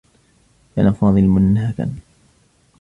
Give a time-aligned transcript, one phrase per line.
[0.75, 1.93] كان فاضل منهكا.